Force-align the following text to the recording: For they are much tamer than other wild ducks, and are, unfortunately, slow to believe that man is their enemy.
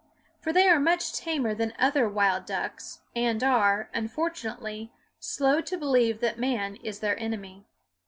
For 0.41 0.51
they 0.51 0.67
are 0.67 0.79
much 0.79 1.13
tamer 1.13 1.53
than 1.53 1.75
other 1.77 2.09
wild 2.09 2.47
ducks, 2.47 3.01
and 3.15 3.43
are, 3.43 3.87
unfortunately, 3.93 4.91
slow 5.19 5.61
to 5.61 5.77
believe 5.77 6.21
that 6.21 6.39
man 6.39 6.77
is 6.77 7.01
their 7.01 7.19
enemy. 7.19 7.67